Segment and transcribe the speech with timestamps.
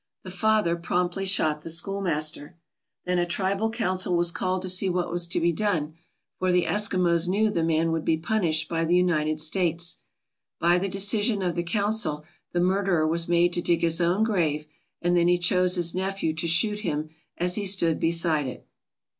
[0.23, 2.55] The father promptly shot the schoolmaster.'
[3.05, 5.93] Then a tri bal council was called to see what was to be done,
[6.39, 9.97] for the Eskimos knew the man woujd be punished by the United States.
[10.59, 14.65] By the decision of the council, the murderer was made to dig his own grave
[15.03, 18.65] and then he chose his nephew to shoot him as he stood beside it.